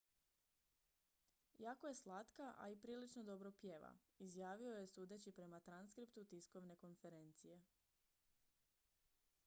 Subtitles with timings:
[1.59, 7.61] jako je slatka a i prilično dobro pjeva izjavio je sudeći prema transkriptu tiskovne konferencije